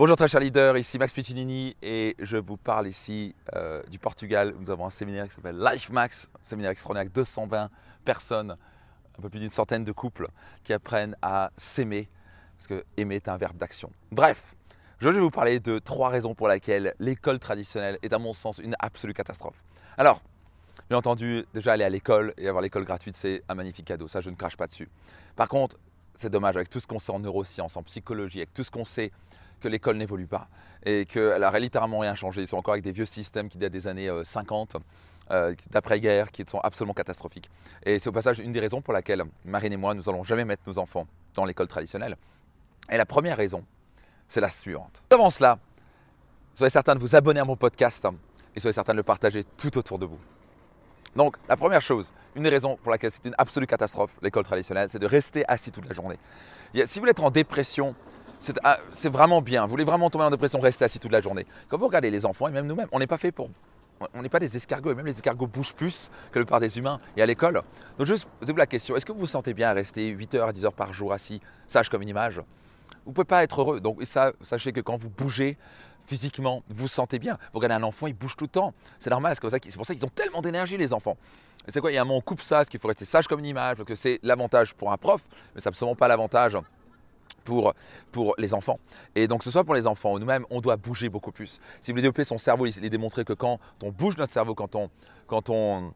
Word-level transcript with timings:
Bonjour 0.00 0.16
très 0.16 0.28
chers 0.28 0.40
leaders, 0.40 0.78
ici 0.78 0.98
Max 0.98 1.12
Piccinini 1.12 1.76
et 1.82 2.16
je 2.18 2.38
vous 2.38 2.56
parle 2.56 2.88
ici 2.88 3.34
euh, 3.54 3.82
du 3.90 3.98
Portugal. 3.98 4.54
Nous 4.58 4.70
avons 4.70 4.86
un 4.86 4.90
séminaire 4.90 5.28
qui 5.28 5.34
s'appelle 5.34 5.58
Life 5.60 5.90
Max, 5.90 6.30
un 6.36 6.48
séminaire 6.48 6.70
extraordinaire 6.70 7.02
avec 7.02 7.12
220 7.12 7.68
personnes, 8.02 8.56
un 9.18 9.20
peu 9.20 9.28
plus 9.28 9.40
d'une 9.40 9.50
centaine 9.50 9.84
de 9.84 9.92
couples 9.92 10.28
qui 10.64 10.72
apprennent 10.72 11.14
à 11.20 11.50
s'aimer, 11.58 12.08
parce 12.56 12.66
que 12.66 12.82
aimer 12.96 13.16
est 13.16 13.28
un 13.28 13.36
verbe 13.36 13.58
d'action. 13.58 13.92
Bref, 14.10 14.54
je 15.00 15.08
vais 15.10 15.20
vous 15.20 15.30
parler 15.30 15.60
de 15.60 15.78
trois 15.78 16.08
raisons 16.08 16.34
pour 16.34 16.48
lesquelles 16.48 16.94
l'école 16.98 17.38
traditionnelle 17.38 17.98
est 18.02 18.14
à 18.14 18.18
mon 18.18 18.32
sens 18.32 18.56
une 18.56 18.76
absolue 18.78 19.12
catastrophe. 19.12 19.62
Alors, 19.98 20.22
bien 20.88 20.96
entendu, 20.96 21.44
déjà 21.52 21.74
aller 21.74 21.84
à 21.84 21.90
l'école 21.90 22.32
et 22.38 22.48
avoir 22.48 22.62
l'école 22.62 22.86
gratuite, 22.86 23.16
c'est 23.16 23.42
un 23.50 23.54
magnifique 23.54 23.84
cadeau, 23.84 24.08
ça 24.08 24.22
je 24.22 24.30
ne 24.30 24.34
crache 24.36 24.56
pas 24.56 24.66
dessus. 24.66 24.88
Par 25.36 25.50
contre, 25.50 25.76
c'est 26.14 26.30
dommage 26.30 26.56
avec 26.56 26.70
tout 26.70 26.80
ce 26.80 26.86
qu'on 26.86 26.98
sait 26.98 27.12
en 27.12 27.18
neurosciences, 27.18 27.76
en 27.76 27.82
psychologie, 27.82 28.38
avec 28.38 28.54
tout 28.54 28.64
ce 28.64 28.70
qu'on 28.70 28.86
sait 28.86 29.12
que 29.60 29.68
l'école 29.68 29.96
n'évolue 29.96 30.26
pas 30.26 30.48
et 30.84 31.04
qu'elle 31.06 31.44
a 31.44 31.58
littéralement 31.58 31.98
rien 31.98 32.14
changé. 32.14 32.42
Ils 32.42 32.48
sont 32.48 32.56
encore 32.56 32.72
avec 32.72 32.84
des 32.84 32.92
vieux 32.92 33.06
systèmes 33.06 33.48
qui 33.48 33.58
datent 33.58 33.72
des 33.72 33.86
années 33.86 34.10
50, 34.24 34.74
euh, 34.74 34.78
euh, 35.30 35.54
d'après-guerre, 35.70 36.30
qui 36.30 36.44
sont 36.48 36.58
absolument 36.60 36.94
catastrophiques. 36.94 37.48
Et 37.84 37.98
c'est 37.98 38.08
au 38.08 38.12
passage 38.12 38.40
une 38.40 38.52
des 38.52 38.60
raisons 38.60 38.82
pour 38.82 38.92
laquelle 38.92 39.22
Marine 39.44 39.72
et 39.72 39.76
moi, 39.76 39.94
nous 39.94 40.02
n'allons 40.02 40.24
jamais 40.24 40.44
mettre 40.44 40.62
nos 40.66 40.78
enfants 40.78 41.06
dans 41.34 41.44
l'école 41.44 41.68
traditionnelle. 41.68 42.16
Et 42.90 42.96
la 42.96 43.06
première 43.06 43.36
raison, 43.36 43.64
c'est 44.26 44.40
la 44.40 44.50
suivante. 44.50 45.02
Avant 45.10 45.30
cela, 45.30 45.58
soyez 46.54 46.70
certain 46.70 46.94
de 46.94 47.00
vous 47.00 47.14
abonner 47.14 47.40
à 47.40 47.44
mon 47.44 47.56
podcast 47.56 48.06
et 48.56 48.60
soyez 48.60 48.72
certain 48.72 48.92
de 48.92 48.98
le 48.98 49.02
partager 49.02 49.44
tout 49.44 49.76
autour 49.78 49.98
de 49.98 50.06
vous. 50.06 50.18
Donc, 51.16 51.36
la 51.48 51.56
première 51.56 51.82
chose, 51.82 52.12
une 52.36 52.44
des 52.44 52.48
raisons 52.48 52.76
pour 52.82 52.92
laquelle 52.92 53.10
c'est 53.10 53.26
une 53.26 53.34
absolue 53.36 53.66
catastrophe, 53.66 54.16
l'école 54.22 54.44
traditionnelle, 54.44 54.88
c'est 54.90 55.00
de 55.00 55.06
rester 55.06 55.44
assis 55.48 55.72
toute 55.72 55.86
la 55.86 55.94
journée. 55.94 56.18
Si 56.84 57.00
vous 57.00 57.06
être 57.06 57.24
en 57.24 57.30
dépression, 57.30 57.96
c'est 58.40 59.08
vraiment 59.08 59.42
bien. 59.42 59.64
Vous 59.64 59.70
voulez 59.70 59.84
vraiment 59.84 60.10
tomber 60.10 60.24
en 60.24 60.30
dépression, 60.30 60.58
restez 60.58 60.84
assis 60.84 60.98
toute 60.98 61.12
la 61.12 61.20
journée. 61.20 61.46
Quand 61.68 61.78
vous 61.78 61.86
regardez 61.86 62.10
les 62.10 62.26
enfants, 62.26 62.48
et 62.48 62.50
même 62.50 62.66
nous-mêmes, 62.66 62.88
on 62.90 62.98
n'est 62.98 63.06
pas 63.06 63.18
fait 63.18 63.32
pour. 63.32 63.48
On 64.14 64.22
n'est 64.22 64.30
pas 64.30 64.38
des 64.38 64.56
escargots, 64.56 64.92
et 64.92 64.94
même 64.94 65.04
les 65.04 65.12
escargots 65.12 65.46
bougent 65.46 65.74
plus 65.74 66.10
que 66.32 66.38
le 66.38 66.46
part 66.46 66.58
des 66.58 66.78
humains 66.78 67.00
et 67.18 67.22
à 67.22 67.26
l'école. 67.26 67.62
Donc, 67.98 68.06
juste, 68.06 68.26
posez-vous 68.40 68.56
la 68.56 68.66
question 68.66 68.96
est-ce 68.96 69.04
que 69.04 69.12
vous 69.12 69.20
vous 69.20 69.26
sentez 69.26 69.52
bien 69.52 69.68
à 69.68 69.72
rester 69.74 70.08
8 70.08 70.34
heures 70.36 70.48
à 70.48 70.52
10 70.54 70.64
heures 70.64 70.72
par 70.72 70.92
jour 70.94 71.12
assis, 71.12 71.42
sage 71.66 71.90
comme 71.90 72.00
une 72.00 72.08
image? 72.08 72.40
Vous 73.04 73.10
ne 73.10 73.14
pouvez 73.14 73.26
pas 73.26 73.42
être 73.42 73.60
heureux. 73.60 73.80
Donc, 73.80 74.02
sachez 74.40 74.72
que 74.72 74.80
quand 74.80 74.96
vous 74.96 75.10
bougez, 75.10 75.58
physiquement, 76.06 76.62
vous 76.68 76.84
vous 76.84 76.88
sentez 76.88 77.18
bien. 77.18 77.36
Vous 77.52 77.58
regardez 77.60 77.74
un 77.74 77.86
enfant, 77.86 78.06
il 78.06 78.14
bouge 78.14 78.36
tout 78.36 78.44
le 78.44 78.50
temps. 78.50 78.72
C'est 78.98 79.10
normal, 79.10 79.34
c'est 79.34 79.40
pour 79.76 79.86
ça 79.86 79.94
qu'ils 79.94 80.04
ont 80.06 80.10
tellement 80.14 80.40
d'énergie, 80.40 80.78
les 80.78 80.94
enfants. 80.94 81.18
C'est 81.68 81.80
quoi? 81.80 81.92
Il 81.92 81.94
y 81.94 81.98
a 81.98 82.00
un 82.00 82.04
moment, 82.04 82.16
on 82.16 82.22
coupe 82.22 82.40
ça, 82.40 82.64
ce 82.64 82.70
qu'il 82.70 82.80
faut 82.80 82.88
rester 82.88 83.04
sage 83.04 83.28
comme 83.28 83.40
une 83.40 83.46
image, 83.46 83.84
que 83.84 83.94
c'est 83.94 84.18
l'avantage 84.22 84.74
pour 84.74 84.90
un 84.90 84.96
prof, 84.96 85.20
mais 85.54 85.60
c'est 85.60 85.68
absolument 85.68 85.94
pas 85.94 86.08
l'avantage 86.08 86.56
pour, 88.12 88.34
les 88.38 88.54
enfants. 88.54 88.78
Et 89.14 89.26
donc, 89.26 89.42
ce 89.42 89.50
soit 89.50 89.64
pour 89.64 89.74
les 89.74 89.86
enfants 89.86 90.12
ou 90.12 90.18
nous-mêmes, 90.18 90.44
on 90.50 90.60
doit 90.60 90.76
bouger 90.76 91.08
beaucoup 91.08 91.32
plus. 91.32 91.60
Si 91.80 91.90
vous 91.90 91.94
voulez 91.94 92.02
développer 92.02 92.24
son 92.24 92.38
cerveau, 92.38 92.66
il 92.66 92.84
est 92.84 92.90
démontré 92.90 93.24
que 93.24 93.32
quand 93.32 93.58
on 93.82 93.90
bouge 93.90 94.16
notre 94.16 94.32
cerveau, 94.32 94.54
quand 94.54 94.76
on, 94.76 94.90
quand 95.26 95.50
on, 95.50 95.92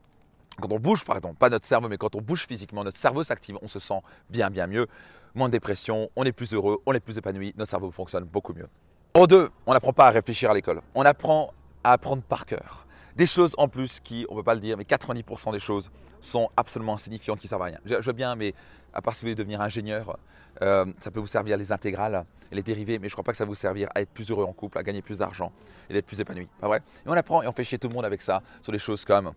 quand 0.60 0.72
on 0.72 0.78
bouge, 0.78 1.05
pardon, 1.05 1.34
pas 1.34 1.50
notre 1.50 1.66
cerveau, 1.66 1.88
mais 1.88 1.97
quand 1.97 2.14
on 2.16 2.20
bouge 2.20 2.47
physiquement, 2.47 2.84
notre 2.84 2.98
cerveau 2.98 3.22
s'active, 3.22 3.58
on 3.62 3.69
se 3.69 3.78
sent 3.78 4.00
bien, 4.30 4.50
bien 4.50 4.66
mieux. 4.66 4.86
Moins 5.34 5.48
de 5.48 5.52
dépression, 5.52 6.10
on 6.16 6.25
est 6.25 6.32
plus 6.32 6.52
heureux, 6.55 6.78
on 6.86 6.92
est 6.92 7.00
plus 7.00 7.19
épanoui, 7.19 7.55
notre 7.56 7.70
cerveau 7.70 7.91
fonctionne 7.91 8.25
beaucoup 8.25 8.55
mieux. 8.55 8.69
En 9.14 9.27
deux, 9.27 9.48
on 9.66 9.72
n'apprend 9.72 9.92
pas 9.92 10.08
à 10.08 10.10
réfléchir 10.10 10.50
à 10.50 10.55
l'école. 10.55 10.80
On 10.94 11.05
apprend 11.05 11.52
à 11.82 11.92
apprendre 11.92 12.22
par 12.22 12.47
cœur. 12.47 12.86
Des 13.17 13.27
choses 13.27 13.55
en 13.59 13.69
plus 13.69 14.01
qui, 14.01 14.27
on 14.29 14.34
ne 14.34 14.41
peut 14.41 14.45
pas 14.45 14.55
le 14.55 14.61
dire, 14.61 14.77
mais 14.77 14.84
90% 14.84 15.53
des 15.53 15.61
choses 15.61 15.91
sont 16.20 16.51
absolument 16.57 16.95
insignifiantes, 16.95 17.39
qui 17.39 17.47
ne 17.47 17.51
servent 17.51 17.62
à 17.62 17.67
rien. 17.67 17.79
Je, 17.84 17.95
veux 17.95 18.12
bien, 18.12 18.34
mais 18.34 18.55
à 18.93 19.01
part 19.01 19.15
si 19.15 19.21
vous 19.21 19.27
voulez 19.27 19.34
devenir 19.37 19.61
ingénieur, 19.61 20.19
euh, 20.62 20.87
ça 20.98 21.11
peut 21.11 21.21
vous 21.21 21.27
servir 21.27 21.56
les 21.56 21.71
intégrales 21.71 22.25
et 22.51 22.56
les 22.56 22.62
dérivés, 22.62 22.98
mais 22.98 23.09
je 23.09 23.12
ne 23.12 23.15
crois 23.15 23.25
pas 23.25 23.33
que 23.33 23.39
ça 23.39 23.45
va 23.45 23.48
vous 23.48 23.55
servir 23.55 23.89
à 23.95 24.01
être 24.01 24.11
plus 24.11 24.31
heureux 24.31 24.45
en 24.45 24.53
couple, 24.53 24.79
à 24.79 24.83
gagner 24.83 25.03
plus 25.03 25.19
d'argent 25.19 25.53
et 25.89 25.93
d'être 25.93 26.06
plus 26.06 26.21
épanoui. 26.21 26.48
Pas 26.61 26.67
vrai? 26.67 26.79
Et 26.79 27.09
on 27.09 27.12
apprend 27.12 27.43
et 27.43 27.47
on 27.47 27.53
fait 27.53 27.65
chier 27.65 27.79
tout 27.79 27.89
le 27.89 27.95
monde 27.95 28.05
avec 28.05 28.21
ça, 28.21 28.43
sur 28.62 28.73
des 28.73 28.79
choses 28.79 29.05
comme 29.05 29.33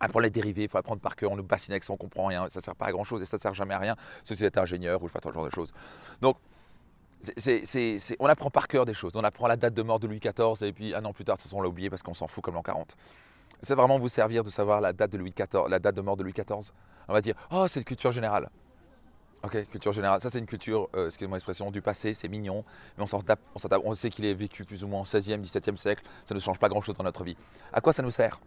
apprendre 0.00 0.24
les 0.24 0.30
dérivés, 0.30 0.64
il 0.64 0.68
faut 0.68 0.78
apprendre 0.78 1.00
par 1.00 1.16
cœur, 1.16 1.30
on 1.32 1.36
nous 1.36 1.42
bassine 1.42 1.72
avec 1.72 1.84
ça, 1.84 1.92
on 1.92 1.96
comprend 1.96 2.26
rien, 2.26 2.48
ça 2.50 2.58
ne 2.60 2.62
sert 2.62 2.76
pas 2.76 2.86
à 2.86 2.92
grand 2.92 3.04
chose 3.04 3.22
et 3.22 3.24
ça 3.24 3.36
ne 3.36 3.40
sert 3.40 3.54
jamais 3.54 3.74
à 3.74 3.78
rien, 3.78 3.96
si 4.24 4.34
vous 4.34 4.44
êtes 4.44 4.58
ingénieur 4.58 5.02
ou 5.02 5.06
je 5.06 5.12
sais 5.12 5.18
pas, 5.18 5.26
ce 5.26 5.32
genre 5.32 5.44
de 5.44 5.50
choses. 5.50 5.72
Donc, 6.20 6.36
on 8.18 8.26
apprend 8.26 8.50
par 8.50 8.68
cœur 8.68 8.84
des 8.84 8.94
choses. 8.94 9.12
On 9.14 9.24
apprend 9.24 9.46
la 9.46 9.56
date 9.56 9.74
de 9.74 9.82
mort 9.82 9.98
de 9.98 10.06
Louis 10.06 10.20
XIV 10.20 10.62
et 10.66 10.72
puis 10.72 10.94
un 10.94 11.04
an 11.04 11.12
plus 11.12 11.24
tard, 11.24 11.36
ce 11.40 11.48
sont 11.48 11.58
on 11.58 11.60
l'a 11.60 11.68
oublié 11.68 11.90
parce 11.90 12.02
qu'on 12.02 12.14
s'en 12.14 12.26
fout 12.26 12.42
comme 12.42 12.54
l'an 12.54 12.62
40. 12.62 12.96
C'est 13.62 13.74
vraiment 13.74 13.98
vous 13.98 14.08
servir 14.08 14.42
de 14.42 14.50
savoir 14.50 14.80
la 14.80 14.92
date 14.92 15.12
de 15.12 15.18
Louis 15.18 15.32
XIV, 15.32 15.68
la 15.68 15.78
date 15.78 15.96
de 15.96 16.00
mort 16.00 16.16
de 16.16 16.22
Louis 16.22 16.32
XIV. 16.32 16.72
On 17.08 17.12
va 17.12 17.20
dire, 17.20 17.34
oh, 17.50 17.66
c'est 17.68 17.80
une 17.80 17.84
culture 17.84 18.12
générale. 18.12 18.50
Ok, 19.42 19.68
culture 19.70 19.92
générale. 19.92 20.20
Ça, 20.20 20.28
c'est 20.28 20.38
une 20.38 20.46
culture, 20.46 20.88
euh, 20.94 21.06
excusez-moi 21.06 21.36
l'expression, 21.36 21.70
du 21.70 21.80
passé, 21.80 22.14
c'est 22.14 22.28
mignon, 22.28 22.64
mais 22.98 23.04
on, 23.04 23.20
on 23.84 23.94
sait 23.94 24.10
qu'il 24.10 24.24
est 24.24 24.34
vécu 24.34 24.64
plus 24.64 24.82
ou 24.82 24.88
moins 24.88 25.02
au 25.02 25.04
16e, 25.04 25.40
17e 25.40 25.76
siècle. 25.76 26.04
Ça 26.24 26.34
ne 26.34 26.40
change 26.40 26.58
pas 26.58 26.68
grand-chose 26.68 26.96
dans 26.96 27.04
notre 27.04 27.22
vie. 27.22 27.36
À 27.72 27.80
quoi 27.80 27.92
ça 27.92 28.02
nous 28.02 28.10
sert? 28.10 28.40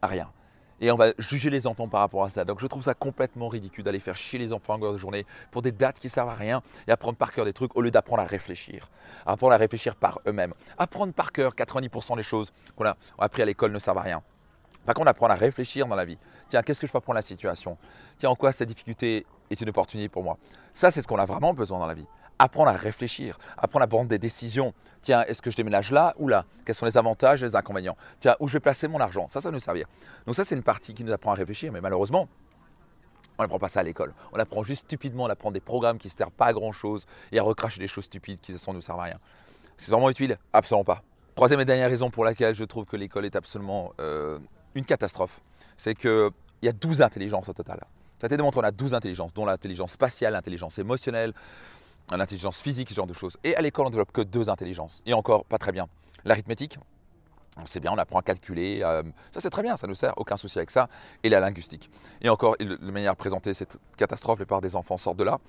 À 0.00 0.06
rien 0.06 0.30
et 0.80 0.90
on 0.90 0.96
va 0.96 1.12
juger 1.18 1.50
les 1.50 1.66
enfants 1.66 1.88
par 1.88 2.00
rapport 2.00 2.24
à 2.24 2.30
ça. 2.30 2.44
Donc 2.44 2.60
je 2.60 2.66
trouve 2.66 2.82
ça 2.82 2.94
complètement 2.94 3.48
ridicule 3.48 3.84
d'aller 3.84 4.00
faire 4.00 4.16
chier 4.16 4.38
les 4.38 4.52
enfants 4.52 4.74
en 4.74 4.92
de 4.92 4.98
journée 4.98 5.26
pour 5.50 5.62
des 5.62 5.72
dates 5.72 5.98
qui 5.98 6.08
servent 6.08 6.28
à 6.28 6.34
rien 6.34 6.62
et 6.86 6.92
apprendre 6.92 7.16
par 7.16 7.32
cœur 7.32 7.44
des 7.44 7.52
trucs 7.52 7.76
au 7.76 7.82
lieu 7.82 7.90
d'apprendre 7.90 8.22
à 8.22 8.26
réfléchir. 8.26 8.90
Apprendre 9.24 9.54
à 9.54 9.56
réfléchir 9.56 9.96
par 9.96 10.20
eux-mêmes. 10.26 10.54
Apprendre 10.78 11.12
par 11.12 11.32
cœur 11.32 11.54
90% 11.54 12.16
des 12.16 12.22
choses 12.22 12.52
qu'on 12.76 12.86
a 12.86 12.96
appris 13.18 13.42
à 13.42 13.44
l'école 13.44 13.72
ne 13.72 13.78
servent 13.78 13.98
à 13.98 14.02
rien. 14.02 14.22
Par 14.84 14.94
contre, 14.94 15.08
apprendre 15.08 15.32
à 15.32 15.36
réfléchir 15.36 15.86
dans 15.88 15.96
la 15.96 16.04
vie. 16.04 16.18
Tiens, 16.48 16.62
qu'est-ce 16.62 16.80
que 16.80 16.86
je 16.86 16.92
peux 16.92 16.98
apprendre 16.98 17.16
la 17.16 17.22
situation? 17.22 17.76
Tiens, 18.18 18.30
en 18.30 18.36
quoi 18.36 18.52
cette 18.52 18.68
difficulté 18.68 19.26
est 19.50 19.60
une 19.60 19.68
opportunité 19.68 20.08
pour 20.08 20.22
moi? 20.22 20.38
Ça, 20.72 20.92
c'est 20.92 21.02
ce 21.02 21.08
qu'on 21.08 21.18
a 21.18 21.26
vraiment 21.26 21.54
besoin 21.54 21.80
dans 21.80 21.86
la 21.86 21.94
vie 21.94 22.06
apprendre 22.38 22.68
à 22.68 22.74
réfléchir, 22.74 23.38
apprendre 23.56 23.84
à 23.84 23.86
prendre 23.86 24.08
des 24.08 24.18
décisions. 24.18 24.74
Tiens, 25.00 25.24
est-ce 25.24 25.40
que 25.40 25.50
je 25.50 25.56
déménage 25.56 25.90
là 25.90 26.14
ou 26.18 26.28
là? 26.28 26.44
Quels 26.64 26.74
sont 26.74 26.86
les 26.86 26.98
avantages 26.98 27.42
et 27.42 27.46
les 27.46 27.56
inconvénients? 27.56 27.96
Tiens, 28.20 28.36
où 28.40 28.48
je 28.48 28.54
vais 28.54 28.60
placer 28.60 28.88
mon 28.88 29.00
argent? 29.00 29.28
Ça, 29.28 29.40
ça 29.40 29.48
va 29.48 29.52
nous 29.52 29.60
servir. 29.60 29.86
Donc 30.26 30.34
ça, 30.34 30.44
c'est 30.44 30.54
une 30.54 30.62
partie 30.62 30.94
qui 30.94 31.04
nous 31.04 31.12
apprend 31.12 31.32
à 31.32 31.34
réfléchir, 31.34 31.72
mais 31.72 31.80
malheureusement, 31.80 32.28
on 33.38 33.42
n'apprend 33.42 33.58
pas 33.58 33.68
ça 33.68 33.80
à 33.80 33.82
l'école. 33.82 34.14
On 34.32 34.38
apprend 34.38 34.62
juste 34.62 34.84
stupidement, 34.86 35.24
on 35.24 35.28
apprend 35.28 35.50
des 35.50 35.60
programmes 35.60 35.98
qui 35.98 36.08
ne 36.08 36.12
servent 36.12 36.30
pas 36.30 36.46
à 36.46 36.52
grand-chose 36.52 37.06
et 37.32 37.38
à 37.38 37.42
recracher 37.42 37.80
des 37.80 37.88
choses 37.88 38.04
stupides 38.04 38.40
qui 38.40 38.52
ne 38.52 38.72
nous 38.72 38.80
servent 38.80 39.00
à 39.00 39.04
rien. 39.04 39.18
C'est 39.76 39.90
vraiment 39.90 40.10
utile 40.10 40.38
Absolument 40.52 40.84
pas. 40.84 41.02
Troisième 41.34 41.60
et 41.60 41.66
dernière 41.66 41.90
raison 41.90 42.10
pour 42.10 42.24
laquelle 42.24 42.54
je 42.54 42.64
trouve 42.64 42.86
que 42.86 42.96
l'école 42.96 43.26
est 43.26 43.36
absolument 43.36 43.92
euh, 44.00 44.38
une 44.74 44.86
catastrophe, 44.86 45.40
c'est 45.76 45.94
qu'il 45.94 46.30
y 46.62 46.68
a 46.68 46.72
12 46.72 47.02
intelligences 47.02 47.48
au 47.50 47.52
total. 47.52 47.80
Ça 48.18 48.24
a 48.24 48.26
été 48.26 48.38
démontré, 48.38 48.60
on 48.60 48.64
a 48.64 48.70
12 48.70 48.94
intelligences, 48.94 49.34
dont 49.34 49.44
l'intelligence 49.44 49.92
spatiale, 49.92 50.32
l'intelligence 50.32 50.78
émotionnelle, 50.78 51.34
l'intelligence 52.10 52.60
physique, 52.60 52.90
ce 52.90 52.94
genre 52.94 53.06
de 53.06 53.12
choses. 53.12 53.36
Et 53.42 53.56
à 53.56 53.62
l'école, 53.62 53.86
on 53.86 53.88
ne 53.88 53.92
développe 53.92 54.12
que 54.12 54.20
deux 54.20 54.48
intelligences. 54.48 55.02
Et 55.06 55.12
encore, 55.12 55.44
pas 55.44 55.58
très 55.58 55.72
bien. 55.72 55.88
L'arithmétique, 56.24 56.78
c'est 57.64 57.80
bien, 57.80 57.92
on 57.92 57.98
apprend 57.98 58.18
à 58.18 58.22
calculer, 58.22 58.80
euh, 58.82 59.02
ça 59.32 59.40
c'est 59.40 59.50
très 59.50 59.62
bien, 59.62 59.76
ça 59.76 59.86
nous 59.86 59.94
sert, 59.94 60.12
aucun 60.18 60.36
souci 60.36 60.58
avec 60.58 60.70
ça. 60.70 60.88
Et 61.22 61.28
la 61.28 61.40
linguistique. 61.40 61.90
Et 62.20 62.28
encore, 62.28 62.56
la 62.60 62.76
manière 62.92 63.12
de 63.12 63.18
présenter 63.18 63.54
cette 63.54 63.78
catastrophe, 63.96 64.38
les 64.38 64.44
plupart 64.44 64.60
des 64.60 64.76
enfants 64.76 64.96
sortent 64.96 65.18
de 65.18 65.24
là 65.24 65.40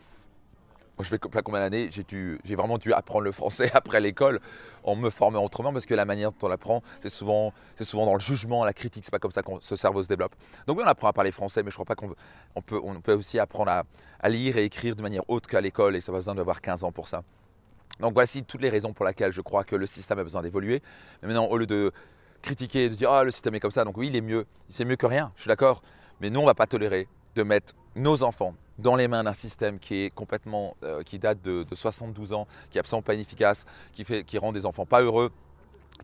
je 1.03 1.09
fais 1.09 1.17
plein 1.17 1.41
combien 1.41 1.61
d'années, 1.61 1.89
j'ai 1.91 2.55
vraiment 2.55 2.77
dû 2.77 2.93
apprendre 2.93 3.23
le 3.23 3.31
français 3.31 3.71
après 3.73 4.01
l'école 4.01 4.39
en 4.83 4.95
me 4.95 5.09
formant 5.09 5.43
autrement 5.43 5.73
parce 5.73 5.85
que 5.85 5.93
la 5.93 6.05
manière 6.05 6.31
dont 6.31 6.47
on 6.47 6.49
l'apprend, 6.49 6.81
c'est 7.01 7.09
souvent, 7.09 7.53
dans 7.93 8.13
le 8.13 8.19
jugement, 8.19 8.65
la 8.65 8.73
critique, 8.73 9.03
c'est 9.03 9.11
pas 9.11 9.19
comme 9.19 9.31
ça 9.31 9.43
que 9.43 9.51
ce 9.61 9.75
cerveau 9.75 10.03
se 10.03 10.07
développe. 10.07 10.35
Donc 10.65 10.77
oui, 10.77 10.83
on 10.85 10.89
apprend 10.89 11.07
à 11.07 11.13
parler 11.13 11.31
français, 11.31 11.63
mais 11.63 11.71
je 11.71 11.75
crois 11.75 11.85
pas 11.85 11.95
qu'on 11.95 12.15
on 12.55 12.61
peut, 12.61 13.13
aussi 13.13 13.39
apprendre 13.39 13.71
à, 14.19 14.29
lire 14.29 14.57
et 14.57 14.65
écrire 14.65 14.95
de 14.95 15.01
manière 15.01 15.23
haute 15.27 15.47
qu'à 15.47 15.61
l'école 15.61 15.95
et 15.95 16.01
ça 16.01 16.11
va 16.11 16.17
besoin 16.17 16.35
d'avoir 16.35 16.61
15 16.61 16.83
ans 16.83 16.91
pour 16.91 17.07
ça. 17.07 17.23
Donc 17.99 18.13
voici 18.13 18.43
toutes 18.43 18.61
les 18.61 18.69
raisons 18.69 18.93
pour 18.93 19.05
lesquelles 19.05 19.31
je 19.31 19.41
crois 19.41 19.63
que 19.63 19.75
le 19.75 19.85
système 19.85 20.19
a 20.19 20.23
besoin 20.23 20.41
d'évoluer. 20.41 20.81
Mais 21.21 21.29
maintenant, 21.29 21.45
au 21.45 21.57
lieu 21.57 21.65
de 21.65 21.91
critiquer 22.41 22.89
de 22.89 22.95
dire 22.95 23.11
ah 23.11 23.23
le 23.23 23.31
système 23.31 23.55
est 23.55 23.59
comme 23.59 23.71
ça, 23.71 23.83
donc 23.83 23.97
oui 23.97 24.07
il 24.07 24.15
est 24.15 24.21
mieux, 24.21 24.45
c'est 24.69 24.85
mieux 24.85 24.95
que 24.95 25.05
rien, 25.05 25.31
je 25.35 25.41
suis 25.41 25.47
d'accord. 25.47 25.81
Mais 26.21 26.29
nous 26.29 26.39
on 26.39 26.45
va 26.45 26.53
pas 26.53 26.67
tolérer 26.67 27.07
de 27.37 27.43
mettre 27.43 27.73
nos 27.95 28.23
enfants 28.23 28.55
dans 28.79 28.95
les 28.95 29.07
mains 29.07 29.23
d'un 29.23 29.33
système 29.33 29.79
qui 29.79 30.03
est 30.03 30.09
complètement, 30.09 30.75
euh, 30.83 31.03
qui 31.03 31.19
date 31.19 31.41
de, 31.41 31.65
72 31.71 32.33
ans, 32.33 32.47
qui 32.69 32.77
est 32.77 32.79
absolument 32.79 33.03
pas 33.03 33.13
inefficace, 33.13 33.65
qui, 33.93 34.03
fait, 34.03 34.23
qui 34.23 34.37
rend 34.37 34.51
des 34.51 34.65
enfants 34.65 34.85
pas 34.85 35.01
heureux, 35.01 35.31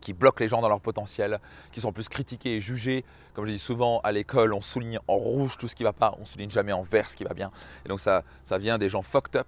qui 0.00 0.12
bloque 0.12 0.40
les 0.40 0.48
gens 0.48 0.60
dans 0.60 0.68
leur 0.68 0.80
potentiel, 0.80 1.40
qui 1.72 1.80
sont 1.80 1.92
plus 1.92 2.08
critiqués 2.08 2.56
et 2.56 2.60
jugés. 2.60 3.04
Comme 3.34 3.46
je 3.46 3.52
dis 3.52 3.58
souvent, 3.58 4.00
à 4.00 4.12
l'école, 4.12 4.52
on 4.52 4.60
souligne 4.60 4.98
en 5.06 5.16
rouge 5.16 5.56
tout 5.56 5.68
ce 5.68 5.76
qui 5.76 5.84
va 5.84 5.92
pas, 5.92 6.16
on 6.20 6.24
souligne 6.24 6.50
jamais 6.50 6.72
en 6.72 6.82
vert 6.82 7.08
ce 7.08 7.16
qui 7.16 7.24
va 7.24 7.34
bien. 7.34 7.50
Et 7.84 7.88
donc 7.88 8.00
ça, 8.00 8.22
ça 8.42 8.58
vient 8.58 8.78
des 8.78 8.88
gens 8.88 9.02
fucked 9.02 9.36
up, 9.36 9.46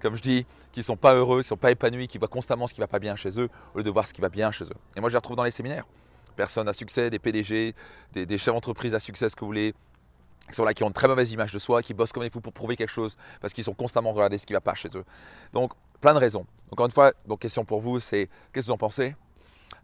comme 0.00 0.16
je 0.16 0.22
dis, 0.22 0.46
qui 0.72 0.80
ne 0.80 0.84
sont 0.84 0.96
pas 0.96 1.14
heureux, 1.14 1.40
qui 1.40 1.46
ne 1.46 1.48
sont 1.48 1.56
pas 1.56 1.70
épanouis, 1.70 2.08
qui 2.08 2.18
voient 2.18 2.28
constamment 2.28 2.66
ce 2.66 2.74
qui 2.74 2.80
va 2.80 2.88
pas 2.88 2.98
bien 2.98 3.16
chez 3.16 3.38
eux, 3.40 3.48
au 3.74 3.78
lieu 3.78 3.84
de 3.84 3.90
voir 3.90 4.06
ce 4.06 4.14
qui 4.14 4.20
va 4.20 4.30
bien 4.30 4.50
chez 4.50 4.64
eux. 4.64 4.78
Et 4.96 5.00
moi, 5.00 5.10
je 5.10 5.14
les 5.14 5.18
retrouve 5.18 5.36
dans 5.36 5.44
les 5.44 5.50
séminaires. 5.50 5.86
Personnes 6.36 6.68
à 6.68 6.72
succès, 6.72 7.10
des 7.10 7.18
PDG, 7.18 7.74
des, 8.14 8.24
des 8.24 8.38
chefs 8.38 8.54
d'entreprise 8.54 8.94
à 8.94 9.00
succès, 9.00 9.28
ce 9.28 9.36
que 9.36 9.40
vous 9.40 9.48
voulez, 9.48 9.74
qui 10.52 10.56
sont 10.56 10.64
là, 10.64 10.74
qui 10.74 10.84
ont 10.84 10.88
une 10.88 10.92
très 10.92 11.08
mauvaise 11.08 11.32
image 11.32 11.52
de 11.52 11.58
soi, 11.58 11.82
qui 11.82 11.94
bossent 11.94 12.12
comme 12.12 12.22
il 12.22 12.30
faut 12.30 12.40
pour 12.40 12.52
prouver 12.52 12.76
quelque 12.76 12.92
chose, 12.92 13.16
parce 13.40 13.52
qu'ils 13.52 13.64
sont 13.64 13.74
constamment 13.74 14.12
regardés 14.12 14.38
ce 14.38 14.46
qui 14.46 14.52
ne 14.52 14.58
va 14.58 14.60
pas 14.60 14.74
chez 14.74 14.90
eux. 14.94 15.04
Donc, 15.52 15.72
plein 16.00 16.14
de 16.14 16.18
raisons. 16.18 16.46
Encore 16.70 16.86
une 16.86 16.92
fois, 16.92 17.12
donc 17.26 17.40
question 17.40 17.64
pour 17.64 17.80
vous, 17.80 17.98
c'est 17.98 18.28
qu'est-ce 18.52 18.66
que 18.66 18.70
vous 18.70 18.74
en 18.74 18.78
pensez? 18.78 19.16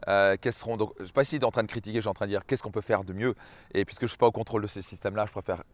Euh, 0.07 0.37
seront, 0.53 0.77
donc, 0.77 0.93
je 0.99 1.03
ne 1.03 1.07
suis 1.07 1.13
pas 1.13 1.23
ici 1.23 1.41
en 1.43 1.51
train 1.51 1.63
de 1.63 1.69
critiquer, 1.69 1.97
je 1.97 2.03
suis 2.03 2.09
en 2.09 2.15
train 2.15 2.27
de 2.27 2.31
dire 2.31 2.47
qu'est-ce 2.47 2.63
qu'on 2.63 2.71
peut 2.71 2.83
faire 2.83 3.03
de 3.03 3.13
mieux? 3.13 3.35
Et 3.75 3.85
puisque 3.85 4.03
je 4.03 4.05
ne 4.05 4.11
suis 4.11 4.19
pas 4.19 4.29
au 4.29 4.33
contrôle 4.33 4.63
de 4.63 4.69
ce 4.69 4.81
système-là, 4.81 5.27
je 5.27 5.33
préfère 5.33 5.65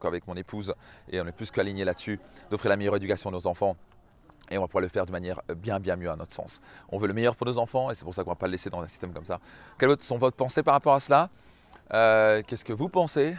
qu'avec 0.00 0.26
mon 0.26 0.34
épouse, 0.34 0.74
et 1.10 1.20
on 1.20 1.26
est 1.26 1.32
plus 1.32 1.50
qu'aligné 1.50 1.84
là-dessus, 1.84 2.18
d'offrir 2.50 2.70
la 2.70 2.76
meilleure 2.76 2.96
éducation 2.96 3.30
à 3.30 3.32
nos 3.32 3.46
enfants 3.46 3.76
Et 4.50 4.58
on 4.58 4.62
va 4.62 4.66
pouvoir 4.66 4.82
le 4.82 4.88
faire 4.88 5.06
de 5.06 5.12
manière 5.12 5.40
bien, 5.56 5.78
bien 5.78 5.96
mieux 5.96 6.10
à 6.10 6.16
notre 6.16 6.32
sens. 6.32 6.60
On 6.90 6.98
veut 6.98 7.06
le 7.06 7.14
meilleur 7.14 7.36
pour 7.36 7.46
nos 7.46 7.58
enfants 7.58 7.90
et 7.90 7.94
c'est 7.94 8.04
pour 8.04 8.14
ça 8.14 8.24
qu'on 8.24 8.30
ne 8.30 8.34
va 8.34 8.38
pas 8.38 8.46
le 8.46 8.52
laisser 8.52 8.70
dans 8.70 8.80
un 8.80 8.88
système 8.88 9.12
comme 9.12 9.24
ça. 9.24 9.40
Quelles 9.78 10.00
sont 10.00 10.18
votre 10.18 10.36
pensées 10.36 10.62
par 10.62 10.74
rapport 10.74 10.94
à 10.94 11.00
cela? 11.00 11.30
Euh, 11.92 12.42
Qu'est-ce 12.46 12.64
que 12.64 12.72
vous 12.72 12.88
pensez? 12.88 13.36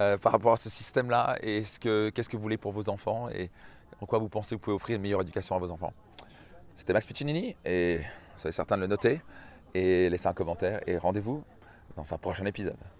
Euh, 0.00 0.18
par 0.18 0.32
rapport 0.32 0.52
à 0.52 0.56
ce 0.56 0.70
système-là 0.70 1.36
Et 1.42 1.62
qu'est-ce 1.62 2.28
que 2.28 2.36
vous 2.36 2.42
voulez 2.42 2.56
pour 2.56 2.72
vos 2.72 2.88
enfants 2.88 3.28
Et 3.30 3.50
en 4.00 4.06
quoi 4.06 4.18
vous 4.18 4.28
pensez 4.28 4.50
que 4.50 4.54
vous 4.54 4.60
pouvez 4.60 4.76
offrir 4.76 4.96
une 4.96 5.02
meilleure 5.02 5.22
éducation 5.22 5.56
à 5.56 5.58
vos 5.58 5.70
enfants 5.70 5.92
C'était 6.74 6.92
Max 6.92 7.06
Piccinini 7.06 7.56
et 7.64 8.00
soyez 8.36 8.52
certain 8.52 8.76
de 8.76 8.82
le 8.82 8.86
noter 8.88 9.20
et 9.74 10.08
laissez 10.10 10.26
un 10.26 10.32
commentaire 10.34 10.80
et 10.86 10.98
rendez-vous 10.98 11.44
dans 11.96 12.12
un 12.12 12.18
prochain 12.18 12.44
épisode. 12.46 12.93